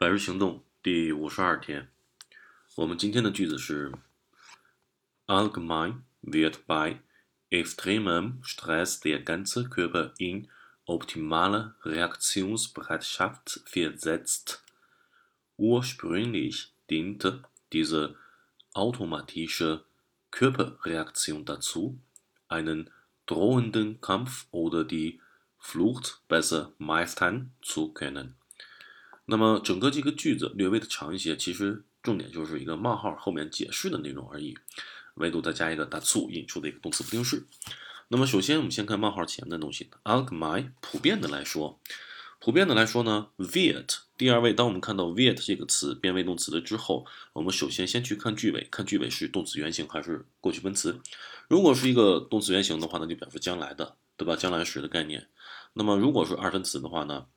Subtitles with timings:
[0.00, 1.90] 百日行动第五十二天，
[2.76, 3.92] 我们今天的句子是：
[5.26, 7.00] Allgemein wird bei
[7.50, 10.48] extremem Stress der ganze Körper in
[10.84, 14.62] optimale Reaktionsbereitschaft versetzt.
[15.56, 18.16] Ursprünglich diente diese
[18.74, 19.84] automatische
[20.30, 21.98] Körperreaktion dazu,
[22.48, 22.90] einen
[23.24, 25.20] drohenden Kampf oder die
[25.58, 28.36] Flucht besser meistern zu können.
[29.25, 34.57] 那么整个这个句子略微的长一些，其实重点就是一个冒号后面解释的内容而已，
[35.15, 37.45] 唯独再加一个 d a 引出的一个动词不定式。
[38.09, 41.79] 那么首先我们先看冒号前的东西，allgemein 普遍的来说，
[42.39, 50.99] 普遍的来说呢，wird 第二位，当我们看到 wird 这个词变为动词了之后，我们首先先去看句尾，看句尾是动词原形还是过去分词。
[51.47, 54.35] 如果是一个动词原形的话，那就表示将来的，对吧？
[54.35, 55.27] 将来时的概念。
[55.73, 57.27] 那么如果是二分词的话呢？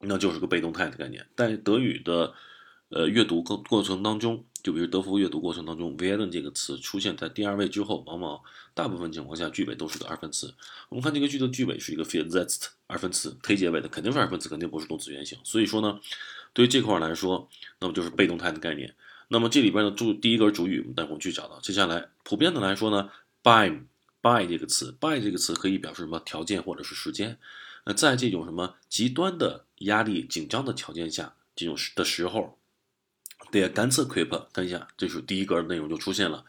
[0.00, 2.32] 那就是个被动态的概念，在德语的
[2.88, 8.40] 呃阅读过过程当中，就比如德福阅读过程当中，werden 这个词出现在第二位之后，往往
[8.72, 10.54] 大部分情况下句尾都是个二分词。
[10.88, 15.38] 我们看这个句的句尾是一个 versetzt 二分词，推结尾的肯定是二分词，肯定不是动词原形。
[15.44, 16.00] 所以说呢，
[16.54, 18.94] 对于这块来说，那么就是被动态的概念。
[19.28, 21.60] 那么这里边的主第一个主语，我们待会去找到。
[21.60, 23.10] 接下来普遍的来说呢
[23.42, 23.70] ，by
[24.22, 27.38] by 这个词，by 这个词可以表示什么条件或者是时间。
[27.92, 32.58] 在这种什么极端的压力紧张的条件下，这种的时候
[33.50, 36.44] ，der ganze Körper，看一下，这是第一格内容就出现了，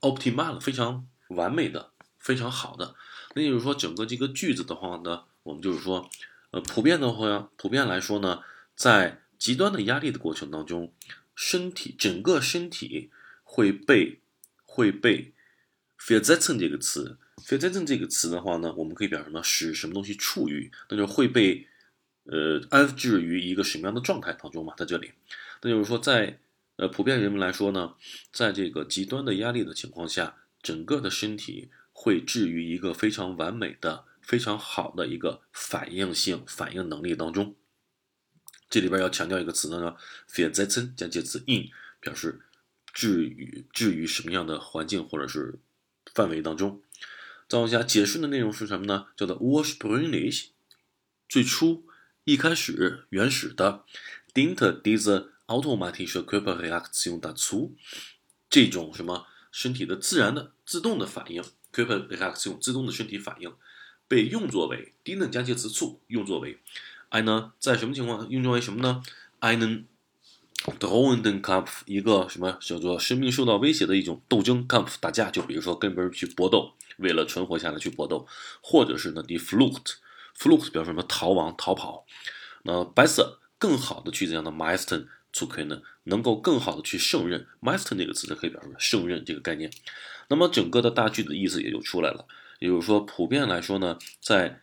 [0.00, 2.94] ，optimal 非常完美的，非常好的，
[3.34, 6.08] 那就是说整个这个句子的话呢，我们就是说，
[6.50, 8.42] 呃，普遍的话，普遍来说呢，
[8.76, 10.92] 在极端的压力的过程当中，
[11.34, 13.10] 身体整个身体
[13.42, 14.20] 会被
[14.64, 15.32] 会被
[15.96, 17.60] f e e l z e t z e n 这个词 f e e l
[17.60, 19.42] z e t z e n 这个词的话呢，我们可以表示什么？
[19.42, 21.66] 使什么东西处于，那就会被
[22.26, 24.74] 呃安置于一个什么样的状态当中嘛？
[24.76, 25.10] 在这里，
[25.62, 26.38] 那就是说，在
[26.76, 27.94] 呃普遍人们来说呢，
[28.30, 37.56] 在这个极端的压力的情况下，整个的身体会置于一个非常完美的、非常好的一个反应性反应能力当中。
[38.72, 41.68] 这里边要强调一个词呢，叫 f e z e t z e n 将介词 in
[42.00, 42.40] 表示
[42.94, 45.58] 置于置于什么样的环境或者是
[46.14, 46.80] 范围当中。
[47.46, 49.08] 再往下解释的内容是什么呢？
[49.14, 50.46] 叫做 ursprünglich
[51.28, 51.84] 最初
[52.24, 53.84] 一开始原始的
[54.32, 57.72] d i n t e d i s e automatische Körperreaktion dazu
[58.48, 61.44] 这种什么身体的自然的自动的反应
[61.74, 63.54] Körperreaktion 自动的身体反应
[64.08, 66.58] 被用作为 diente 将介词 zu 用作为。
[67.12, 69.02] I 呢，在什么情况运用为什么呢
[69.40, 69.84] ？I 呢
[70.80, 78.26] ，drohenden Kampf 一个什么叫做生命受到威胁的一种斗争，Kampf 打架，就比如说跟别人去搏斗，为了存活下来去搏斗，
[78.62, 82.06] 或者是呢，defluct，fluct 表示什么逃亡、逃跑。
[82.62, 89.70] 那 b e s e r 更好的去这样的 meistern zu können，能够更好的去胜任，meistern 这个词就可以表示胜任这个概念。
[90.28, 92.26] 那么整个的大句子的意思也就出来了，
[92.58, 94.62] 也就是说，普遍来说呢，在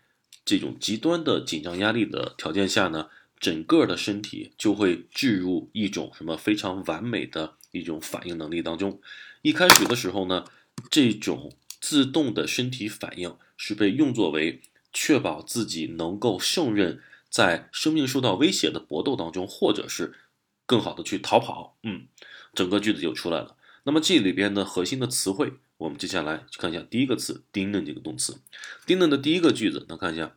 [0.49, 3.07] 这种极端的紧张压力的条件下呢，
[3.39, 8.99] 整个的身体就会置入一种什么非常完美的一种反应能力当中。
[9.43, 10.45] 一开始的时候呢，
[10.89, 14.59] 这种自动的身体反应是被用作为
[14.91, 16.99] 确保自己能够胜任
[17.29, 20.16] 在生命受到威胁的搏斗当中，或者是
[20.66, 21.77] 更好的去逃跑。
[21.83, 22.07] 嗯，
[22.55, 23.55] 整个句子就出来了。
[23.83, 28.39] 那么这里边的核心的词汇，我们接下来去看一下第一个词 d i n n 这个动词。
[28.87, 30.35] d i n n 的第一个句子，那看一下。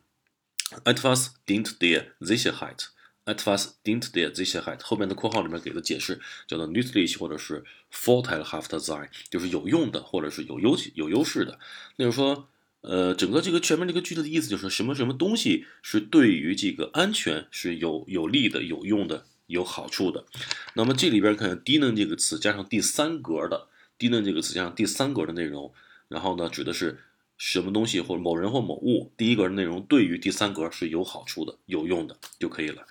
[0.83, 2.89] Etwas dient der Sicherheit.
[3.25, 4.81] Etwas dient der Sicherheit.
[4.81, 11.59] 后面的括号里面给的解释叫做 nützlich 或者是 vorteilhaft sein，就是有用的或者是有优有优势的。
[11.97, 12.49] 那就是说，
[12.81, 20.25] 呃，整个这个前面这个句子的意思就是什么什么东西是对于这个安全是有有利的、有用的、有好处的。
[20.73, 23.67] 那么这里边看 dienen 这个词加上第三格的
[23.99, 25.71] dienen 这个词加上第三格的内容，
[26.07, 26.99] 然后呢指的是。
[27.45, 32.87] 什么东西或者某人或某物，第一格的内容对于第三格是有好处的、有用的就可以了。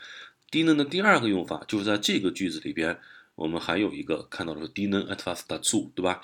[0.50, 3.00] dienen 的第二个用法就是在这个句子里边，
[3.34, 6.20] 我们还有一个看到的是 dienen etwas dazu，对吧？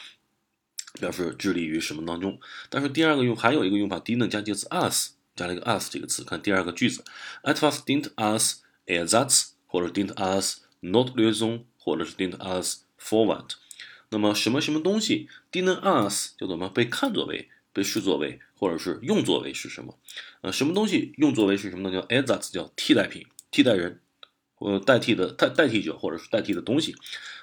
[1.01, 2.39] 表示致力于什么当中。
[2.69, 6.23] 但是第二个用还有一个用法，dienen 加介词 us，加了一个 us 这个词。
[6.23, 7.03] 看第二个句子
[7.45, 13.53] ，etwas dient as ersatz，或者 dient us Notlösung，或者是 dient as Vorwand。
[14.11, 16.69] 那么什么什么东西 dienen as 叫做什么？
[16.69, 17.49] 被看作为。
[17.79, 19.97] 被视作为，或者是用作为是什么？
[20.41, 22.03] 呃，什么东西用作为是什么呢？
[22.03, 24.01] 叫 ersatz，叫替代品、替代人，
[24.57, 26.97] 或代替的代代替者，或者是代替的东西，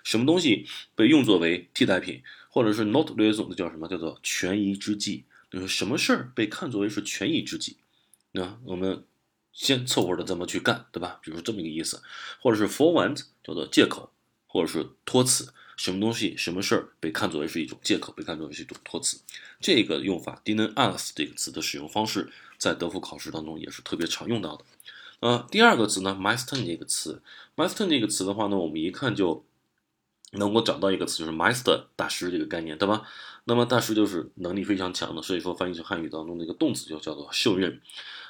[0.04, 3.88] 什么东西被用作为替代品，或者是 not raison 的叫什么？
[3.88, 5.24] 叫做权宜之计。
[5.50, 7.78] 就是什么事儿被看作为是权宜之计？
[8.34, 9.06] 那我们
[9.54, 11.20] 先凑合着这么去干，对吧？
[11.24, 12.02] 比如这么一个意思，
[12.42, 14.12] 或者是 for want 叫做借口，
[14.56, 15.52] 或者是托词。
[15.76, 19.20] 什么东西、什么事儿被看作为是一种借口，被看作为是一种托词？
[19.60, 24.64] 这个用法 didn't ask 这个词的使用方式，在德福考试当中也是特别常用到的。
[25.20, 27.22] 呃，第二个词呢，meister 这个词
[27.58, 29.44] ，meister 这个词的话呢，我们一看就
[30.32, 33.04] 能够找到一个词，就是 meister 大师这个概念，对吧？
[33.44, 37.82] 那么大师就是能力非常强的，所以说翻译成汉语当中的一个动词就叫做秀任。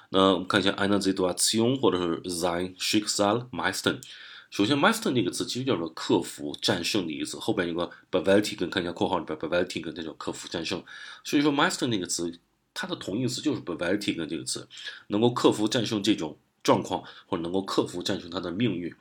[0.09, 4.01] 那我们看一下 eine Situation 或者是 sein Schicksal meistern。
[4.49, 10.83] 首先，master 那个词其实叫做克服、战胜的意思，后边有个 bewältigen，看一下括号里边 bewältigen，叫克服、战胜。
[11.23, 12.39] 所以说，master 那个词
[12.73, 14.67] 它的同义词就是 bewältigen 这个词，
[15.07, 16.37] 能够克服、战胜这种。
[16.65, 18.91] 状况或者能够克服战胜他的命运，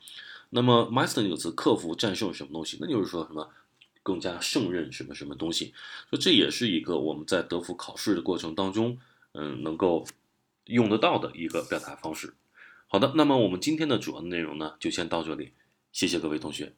[0.51, 2.77] 那么 master 那个词克服战胜什么东西？
[2.79, 3.49] 那就是说什么
[4.03, 5.73] 更加胜任什么什么东西？
[6.11, 8.99] 所以这也是一个我们在德福考试的过程当中，
[9.31, 10.05] 嗯，能够
[10.65, 12.35] 用得到的一个表达方式。
[12.87, 15.53] 好的，那么我们今天的主要内容呢，就先到这里，
[15.91, 16.75] 谢谢各位同学。